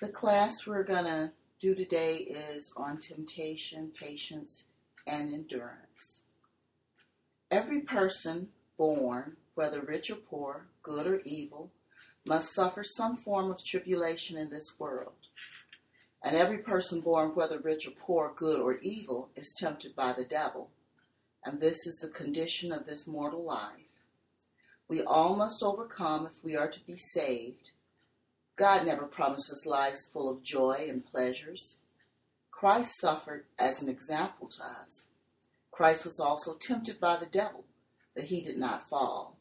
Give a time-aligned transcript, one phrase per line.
[0.00, 4.62] The class we're going to do today is on temptation, patience,
[5.08, 6.22] and endurance.
[7.50, 11.72] Every person born, whether rich or poor, good or evil,
[12.24, 15.14] must suffer some form of tribulation in this world.
[16.22, 20.24] And every person born, whether rich or poor, good or evil, is tempted by the
[20.24, 20.70] devil.
[21.44, 23.82] And this is the condition of this mortal life.
[24.86, 27.72] We all must overcome if we are to be saved.
[28.58, 31.76] God never promises lives full of joy and pleasures.
[32.50, 35.06] Christ suffered as an example to us.
[35.70, 37.64] Christ was also tempted by the devil,
[38.16, 39.36] but he did not fall.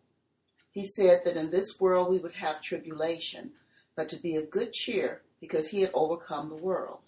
[0.70, 3.53] He said that in this world we would have tribulation,
[3.95, 6.99] but to be of good cheer because he had overcome the world.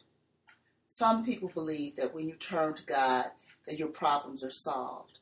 [0.87, 3.25] Some people believe that when you turn to God,
[3.67, 5.19] that your problems are solved,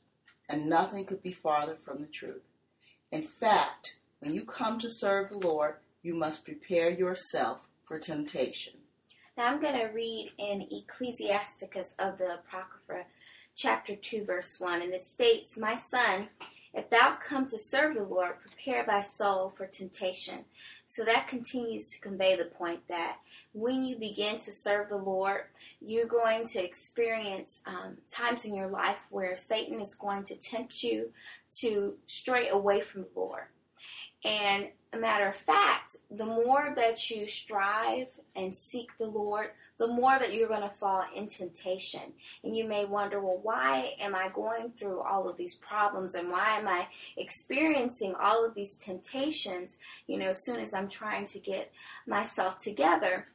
[0.48, 2.44] and nothing could be farther from the truth.
[3.12, 5.76] In fact, when you come to serve the Lord,
[6.08, 8.74] you must prepare yourself for temptation.
[9.38, 13.06] Now I'm going to read in Ecclesiasticus of the Apocrypha,
[13.56, 16.30] chapter 2, verse 1, and it states, My son,
[16.74, 20.46] if thou come to serve the Lord, prepare thy soul for temptation.
[20.86, 23.18] So that continues to convey the point that
[23.52, 25.42] when you begin to serve the Lord,
[25.82, 30.84] you're going to experience um, times in your life where Satan is going to tempt
[30.84, 31.12] you
[31.60, 33.48] to stray away from the Lord.
[34.28, 39.88] And a matter of fact, the more that you strive and seek the Lord, the
[39.88, 42.14] more that you're going to fall in temptation.
[42.44, 46.30] And you may wonder, well, why am I going through all of these problems and
[46.30, 51.26] why am I experiencing all of these temptations, you know, as soon as I'm trying
[51.28, 51.72] to get
[52.06, 53.28] myself together?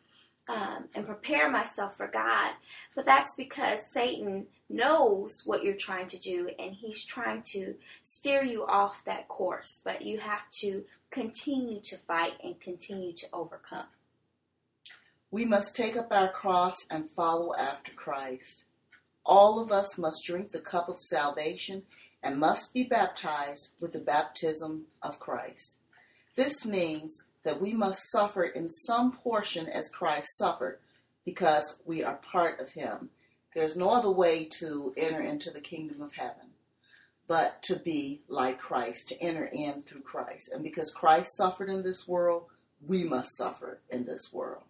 [0.49, 2.51] Um, and prepare myself for God.
[2.97, 8.43] But that's because Satan knows what you're trying to do and he's trying to steer
[8.43, 9.81] you off that course.
[9.85, 13.87] But you have to continue to fight and continue to overcome.
[15.31, 18.65] We must take up our cross and follow after Christ.
[19.25, 21.85] All of us must drink the cup of salvation
[22.23, 25.79] and must be baptized with the baptism of Christ.
[26.35, 30.79] This means that we must suffer in some portion as Christ suffered
[31.25, 33.11] because we are part of him.
[33.55, 36.53] There's no other way to enter into the kingdom of heaven
[37.33, 40.51] but to be like Christ, to enter in through Christ.
[40.53, 42.45] And because Christ suffered in this world,
[42.87, 44.65] we must suffer in this world.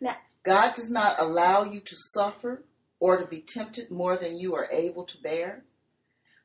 [0.00, 2.62] Now, God does not allow you to suffer
[3.00, 5.64] or to be tempted more than you are able to bear.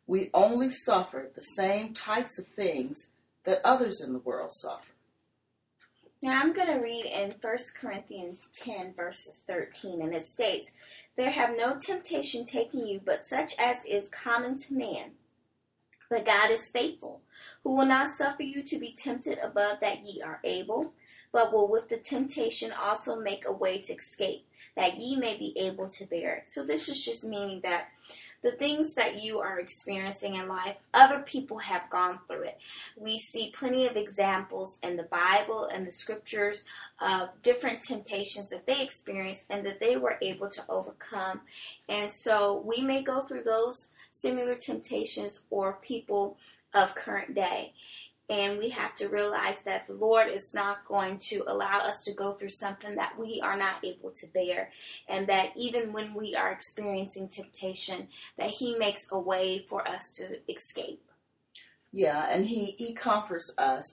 [0.07, 2.97] We only suffer the same types of things
[3.43, 4.90] that others in the world suffer.
[6.23, 10.69] Now I'm going to read in 1 Corinthians 10, verses 13, and it states,
[11.15, 15.11] There have no temptation taken you but such as is common to man.
[16.11, 17.21] But God is faithful,
[17.63, 20.93] who will not suffer you to be tempted above that ye are able,
[21.31, 24.45] but will with the temptation also make a way to escape,
[24.75, 26.51] that ye may be able to bear it.
[26.51, 27.87] So this is just meaning that
[28.41, 32.59] the things that you are experiencing in life, other people have gone through it.
[32.97, 36.65] We see plenty of examples in the Bible and the scriptures
[36.99, 41.41] of different temptations that they experienced and that they were able to overcome.
[41.87, 46.37] And so we may go through those similar temptations or people
[46.73, 47.73] of current day.
[48.31, 52.13] And we have to realize that the Lord is not going to allow us to
[52.13, 54.71] go through something that we are not able to bear.
[55.09, 60.13] And that even when we are experiencing temptation, that He makes a way for us
[60.15, 61.03] to escape.
[61.91, 63.83] Yeah, and He, he comforts us,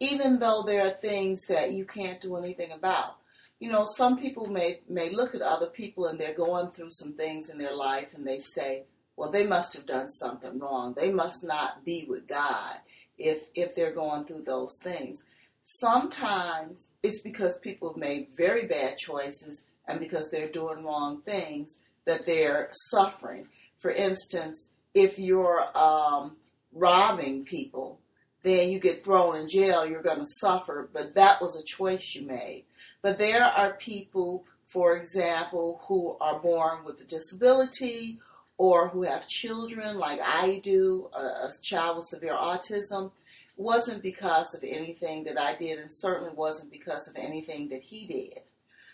[0.00, 3.18] even though there are things that you can't do anything about.
[3.60, 7.12] You know, some people may, may look at other people and they're going through some
[7.12, 10.94] things in their life and they say, well, they must have done something wrong.
[10.94, 12.80] They must not be with God
[13.18, 15.18] if if they're going through those things.
[15.64, 21.76] Sometimes it's because people have made very bad choices and because they're doing wrong things
[22.04, 23.46] that they're suffering.
[23.78, 26.36] For instance, if you're um,
[26.72, 27.98] robbing people,
[28.42, 32.14] then you get thrown in jail, you're going to suffer, but that was a choice
[32.14, 32.64] you made.
[33.00, 38.20] But there are people, for example, who are born with a disability
[38.56, 43.10] or who have children like I do, a, a child with severe autism,
[43.56, 48.06] wasn't because of anything that I did and certainly wasn't because of anything that he
[48.06, 48.40] did.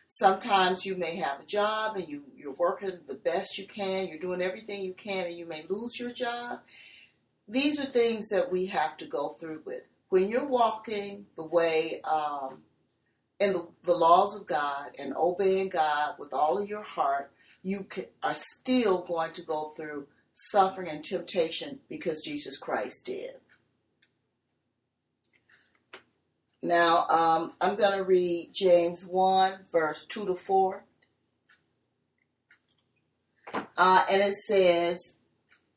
[0.07, 4.19] Sometimes you may have a job and you, you're working the best you can, you're
[4.19, 6.61] doing everything you can, and you may lose your job.
[7.47, 9.83] These are things that we have to go through with.
[10.09, 12.63] When you're walking the way um,
[13.39, 17.31] in the, the laws of God and obeying God with all of your heart,
[17.63, 17.87] you
[18.23, 23.35] are still going to go through suffering and temptation because Jesus Christ did.
[26.63, 30.85] Now, um, I'm going to read James 1, verse 2 to 4.
[33.77, 35.17] Uh, and it says,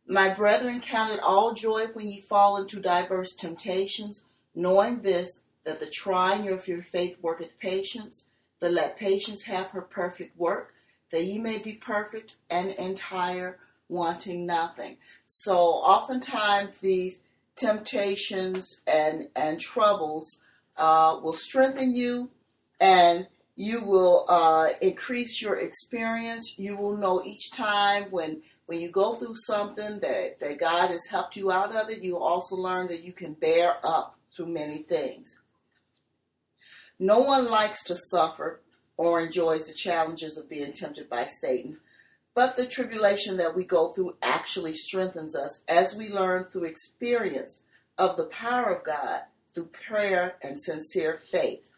[0.06, 5.80] My brethren, count it all joy when ye fall into diverse temptations, knowing this, that
[5.80, 8.26] the trying of your faith worketh patience.
[8.60, 10.74] But let patience have her perfect work,
[11.14, 14.98] that ye may be perfect and entire, wanting nothing.
[15.28, 17.20] So, oftentimes, these
[17.56, 20.40] temptations and, and troubles
[20.76, 22.32] uh, will strengthen you
[22.80, 26.56] and you will uh, increase your experience.
[26.58, 31.06] You will know each time when when you go through something that, that God has
[31.12, 34.80] helped you out of it, you also learn that you can bear up through many
[34.84, 35.38] things.
[36.98, 38.62] No one likes to suffer
[38.98, 41.78] or enjoys the challenges of being tempted by Satan,
[42.36, 47.62] but the tribulation that we go through actually strengthens us as we learn through experience
[47.98, 49.22] of the power of God
[49.54, 51.74] through prayer and sincere faith.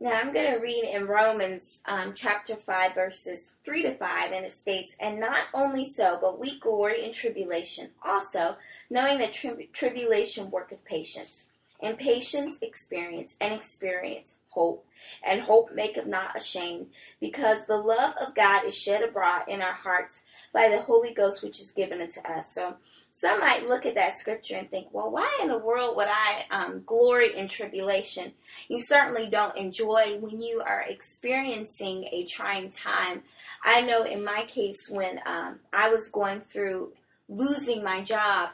[0.00, 4.44] Now I'm going to read in Romans um, chapter 5, verses 3 to 5, and
[4.44, 8.56] it states, And not only so, but we glory in tribulation also,
[8.88, 11.48] knowing that tri- tribulation worketh patience,
[11.80, 14.84] and patience experience, and experience hope,
[15.24, 16.86] and hope maketh not ashamed,
[17.20, 21.44] because the love of God is shed abroad in our hearts by the Holy Ghost
[21.44, 22.52] which is given unto us.
[22.52, 22.76] So
[23.12, 26.44] some might look at that scripture and think, well, why in the world would I
[26.50, 28.32] um, glory in tribulation?
[28.68, 33.22] You certainly don't enjoy when you are experiencing a trying time.
[33.64, 36.92] I know in my case, when um, I was going through
[37.28, 38.50] losing my job,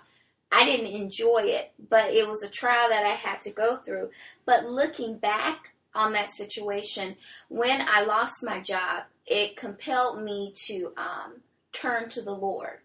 [0.50, 4.10] I didn't enjoy it, but it was a trial that I had to go through.
[4.46, 7.16] But looking back on that situation,
[7.48, 11.40] when I lost my job, it compelled me to um,
[11.72, 12.80] turn to the Lord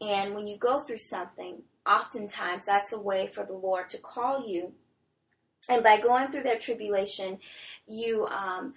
[0.00, 4.46] and when you go through something, oftentimes that's a way for the Lord to call
[4.46, 4.72] you.
[5.68, 7.38] And by going through that tribulation,
[7.86, 8.74] you um,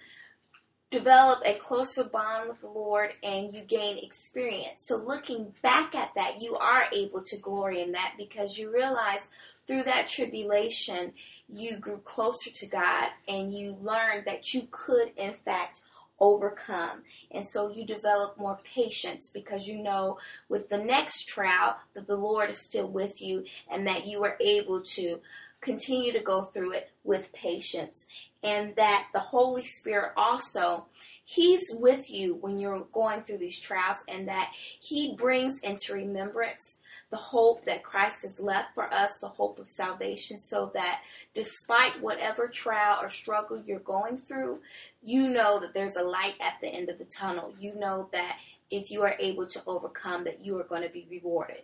[0.90, 4.86] develop a closer bond with the Lord and you gain experience.
[4.86, 9.28] So, looking back at that, you are able to glory in that because you realize
[9.66, 11.12] through that tribulation,
[11.48, 15.80] you grew closer to God and you learned that you could, in fact,
[16.20, 17.02] overcome.
[17.30, 22.16] And so you develop more patience because you know with the next trial that the
[22.16, 25.20] Lord is still with you and that you are able to
[25.64, 28.06] continue to go through it with patience.
[28.42, 30.86] And that the Holy Spirit also,
[31.24, 36.78] He's with you when you're going through these trials, and that He brings into remembrance
[37.10, 41.02] the hope that Christ has left for us, the hope of salvation, so that
[41.32, 44.60] despite whatever trial or struggle you're going through,
[45.02, 47.54] you know that there's a light at the end of the tunnel.
[47.58, 48.38] You know that
[48.70, 51.62] if you are able to overcome, that you are going to be rewarded.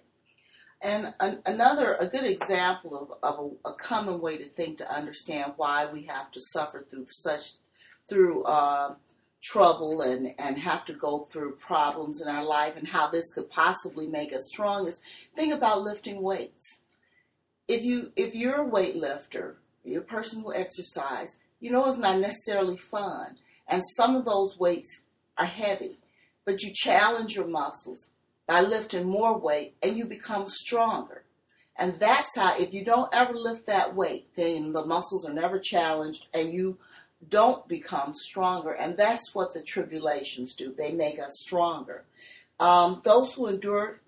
[0.82, 4.90] And an, another, a good example of, of a, a, common way to think to
[4.90, 7.42] understand why we have to suffer through such,
[8.08, 8.94] through uh,
[9.42, 13.50] trouble and, and have to go through problems in our life and how this could
[13.50, 15.00] possibly make us strong is
[15.34, 16.80] think about lifting weights.
[17.68, 19.54] If you if you're a weightlifter,
[19.84, 21.28] you're a person who exercise,
[21.60, 23.36] you know it's not necessarily fun.
[23.68, 25.00] And some of those weights
[25.38, 25.98] are heavy,
[26.44, 28.10] but you challenge your muscles
[28.50, 31.22] by lifting more weight and you become stronger.
[31.76, 35.60] And that's how, if you don't ever lift that weight, then the muscles are never
[35.60, 36.76] challenged and you
[37.28, 38.72] don't become stronger.
[38.72, 40.74] And that's what the tribulations do.
[40.76, 42.02] They make us stronger.
[42.58, 44.00] Um, those who endure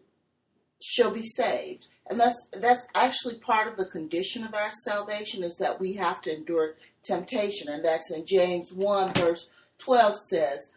[0.83, 1.87] shall be saved.
[2.11, 6.21] And that's that's actually part of the condition of our salvation is that we have
[6.23, 7.69] to endure temptation.
[7.69, 10.71] And that's in James 1 verse 12 says,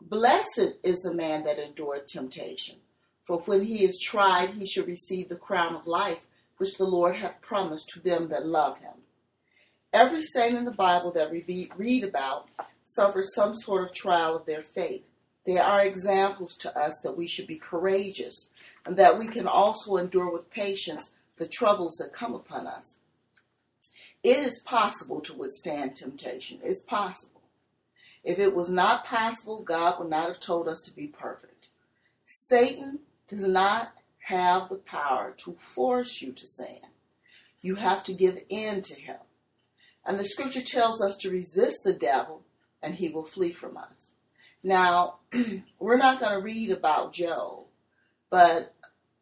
[0.00, 2.76] Blessed is the man that endureth temptation.
[3.28, 7.16] For when he is tried, he shall receive the crown of life, which the Lord
[7.16, 8.94] hath promised to them that love him.
[9.92, 12.48] Every saint in the Bible that we read about
[12.86, 15.04] suffers some sort of trial of their faith.
[15.44, 18.48] They are examples to us that we should be courageous
[18.86, 22.96] and that we can also endure with patience the troubles that come upon us.
[24.22, 26.60] It is possible to withstand temptation.
[26.64, 27.42] It's possible.
[28.24, 31.68] If it was not possible, God would not have told us to be perfect.
[32.26, 36.80] Satan does not have the power to force you to sin.
[37.62, 39.16] You have to give in to him.
[40.04, 42.42] And the scripture tells us to resist the devil
[42.82, 44.12] and he will flee from us.
[44.62, 45.16] Now,
[45.78, 47.64] we're not going to read about Job,
[48.30, 48.74] but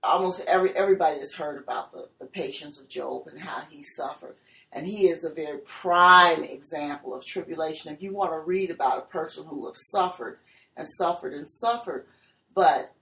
[0.02, 4.36] almost every everybody has heard about the, the patience of Job and how he suffered.
[4.72, 7.92] And he is a very prime example of tribulation.
[7.92, 10.38] If you want to read about a person who has suffered
[10.76, 12.06] and suffered and suffered,
[12.54, 12.92] but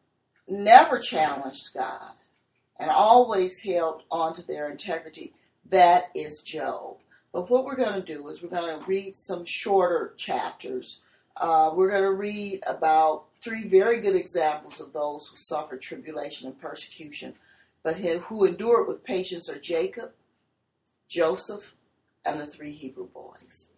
[0.49, 2.15] never challenged God
[2.79, 5.33] and always held on to their integrity,
[5.71, 6.97] that is Job.
[7.33, 11.01] But what we're going to do is we're going to read some shorter chapters.
[11.37, 16.49] Uh, we're going to read about three very good examples of those who suffered tribulation
[16.49, 17.35] and persecution,
[17.83, 20.13] but who endured with patience are Jacob,
[21.09, 21.75] Joseph,
[22.25, 23.69] and the three Hebrew boys.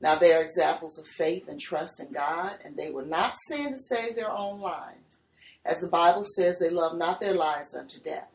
[0.00, 3.72] Now, they are examples of faith and trust in God, and they were not sent
[3.72, 5.09] to save their own lives.
[5.64, 8.28] As the Bible says, they love not their lives unto death.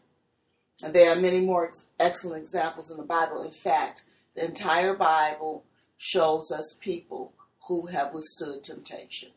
[0.83, 3.43] And there are many more ex- excellent examples in the Bible.
[3.43, 4.03] In fact,
[4.35, 5.63] the entire Bible
[5.97, 7.33] shows us people
[7.67, 9.29] who have withstood temptation,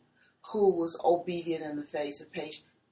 [0.51, 2.27] who was obedient in the face of,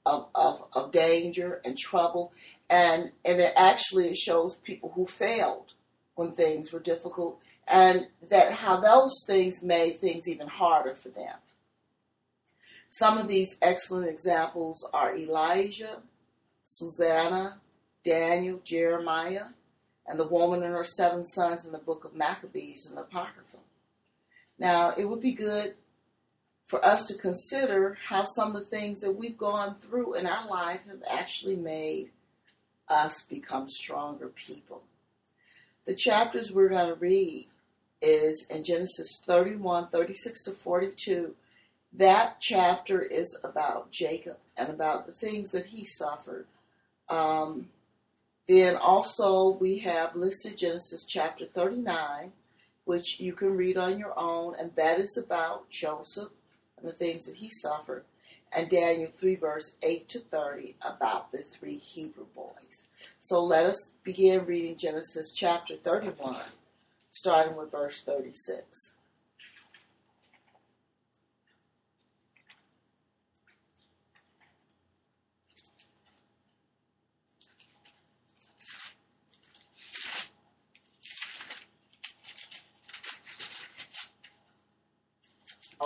[0.05, 2.31] of, of, of danger and trouble.
[2.69, 5.73] And, and it actually shows people who failed
[6.15, 11.35] when things were difficult and that how those things made things even harder for them.
[12.89, 16.01] Some of these excellent examples are Elijah,
[16.63, 17.59] Susanna,
[18.03, 19.47] Daniel, Jeremiah,
[20.07, 23.57] and the woman and her seven sons in the book of Maccabees and the Apocrypha.
[24.57, 25.75] Now, it would be good
[26.65, 30.47] for us to consider how some of the things that we've gone through in our
[30.47, 32.11] life have actually made
[32.89, 34.83] us become stronger people.
[35.85, 37.47] The chapters we're going to read
[38.01, 41.35] is in Genesis 31, 36 to 42.
[41.97, 46.45] That chapter is about Jacob and about the things that he suffered.
[47.09, 47.69] Um,
[48.47, 52.31] then also we have listed Genesis chapter 39,
[52.85, 56.29] which you can read on your own, and that is about Joseph
[56.77, 58.05] and the things that he suffered.
[58.51, 62.53] And Daniel 3, verse 8 to 30, about the three Hebrew boys.
[63.21, 66.37] So let us begin reading Genesis chapter 31
[67.17, 68.93] starting with verse 36.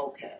[0.01, 0.38] Okay.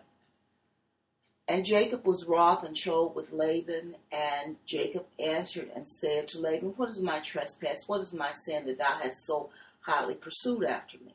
[1.48, 6.74] And Jacob was wroth and chode with Laban, and Jacob answered and said to Laban,
[6.76, 7.82] What is my trespass?
[7.86, 9.50] What is my sin that thou hast so
[9.82, 11.14] hotly pursued after me.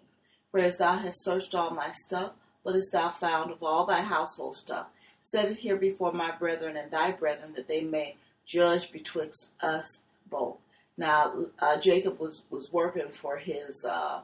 [0.52, 4.56] Whereas thou hast searched all my stuff, what hast thou found of all thy household
[4.56, 4.88] stuff?
[5.24, 10.00] Set it here before my brethren and thy brethren, that they may judge betwixt us
[10.30, 10.58] both.
[10.98, 14.22] Now, uh, Jacob was, was working for his uh,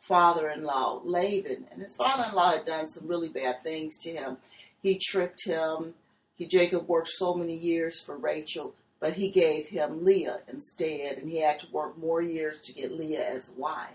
[0.00, 3.98] father in law, Laban, and his father in law had done some really bad things
[3.98, 4.36] to him.
[4.82, 5.94] He tricked him.
[6.36, 11.28] He Jacob worked so many years for Rachel but he gave him Leah instead, and
[11.28, 13.90] he had to work more years to get Leah as a wife.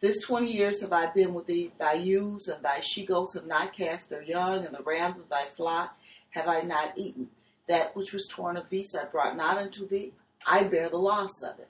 [0.00, 3.46] This twenty years have I been with thee, thy ewes and thy she goats have
[3.46, 5.96] not cast their young, and the rams of thy flock
[6.30, 7.28] have I not eaten.
[7.68, 10.12] That which was torn of beasts I brought not unto thee,
[10.46, 11.68] I bear the loss of it.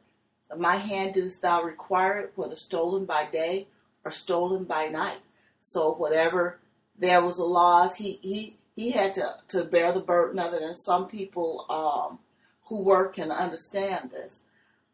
[0.56, 3.66] My hand didst thou require it, whether stolen by day
[4.04, 5.20] or stolen by night.
[5.60, 6.58] So whatever
[6.98, 10.62] there was a loss, he he he had to, to bear the burden of it,
[10.62, 12.18] and some people um,
[12.68, 14.40] who work can understand this.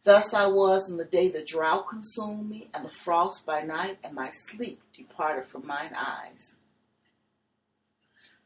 [0.05, 3.99] Thus I was in the day the drought consumed me, and the frost by night,
[4.03, 6.55] and my sleep departed from mine eyes.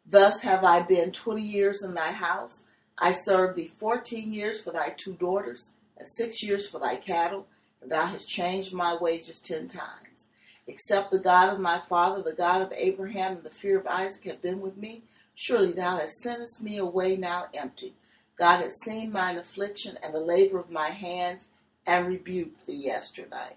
[0.06, 2.62] Thus have I been twenty years in thy house.
[2.98, 7.46] I served thee fourteen years for thy two daughters, and six years for thy cattle,
[7.80, 10.26] and thou hast changed my wages ten times.
[10.66, 14.24] Except the God of my father, the God of Abraham, and the fear of Isaac
[14.24, 15.02] have been with me,
[15.34, 17.94] surely thou hast sentest me away now empty
[18.36, 21.46] God had seen mine affliction and the labor of my hands
[21.86, 23.56] and rebuked thee yesterday.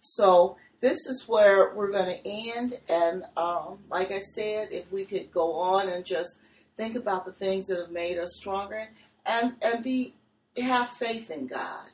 [0.00, 2.78] So this is where we're going to end.
[2.88, 6.36] And um, like I said, if we could go on and just
[6.76, 8.88] think about the things that have made us stronger
[9.26, 10.14] and, and be
[10.58, 11.88] have faith in God.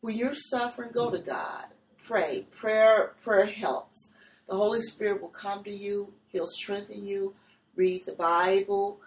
[0.00, 1.66] When you're suffering, go to God.
[2.06, 2.46] Pray.
[2.50, 4.12] Prayer prayer helps.
[4.48, 6.12] The Holy Spirit will come to you.
[6.28, 7.34] He'll strengthen you.
[7.76, 9.00] Read the Bible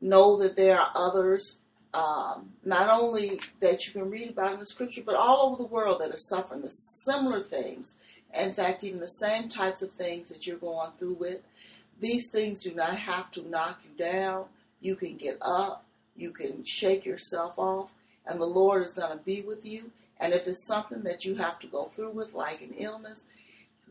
[0.00, 1.60] know that there are others,
[1.94, 5.68] um, not only that you can read about in the scripture, but all over the
[5.68, 7.94] world that are suffering the similar things.
[8.34, 11.40] In fact, even the same types of things that you're going through with.
[11.98, 14.46] These things do not have to knock you down.
[14.80, 17.94] You can get up, you can shake yourself off,
[18.26, 19.90] and the Lord is going to be with you.
[20.18, 23.24] And if it's something that you have to go through with, like an illness,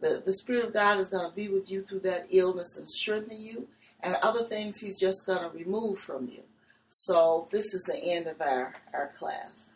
[0.01, 2.87] the, the Spirit of God is going to be with you through that illness and
[2.87, 3.67] strengthen you
[4.01, 6.41] and other things he's just going to remove from you.
[6.89, 9.71] So this is the end of our, our class.